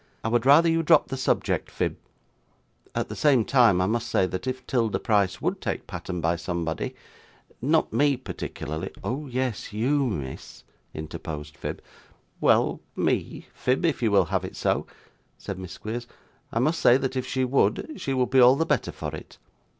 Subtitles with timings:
[0.23, 1.95] I would rather you dropped the subject, Phib;
[2.95, 6.37] at the same time, I must say, that if 'Tilda Price would take pattern by
[6.37, 6.95] somebody
[7.61, 10.63] not me particularly' 'Oh yes; you, miss,'
[10.95, 11.83] interposed Phib.
[12.39, 14.87] 'Well, me, Phib, if you will have it so,'
[15.37, 16.07] said Miss Squeers.
[16.51, 19.37] 'I must say, that if she would, she would be all the better for it.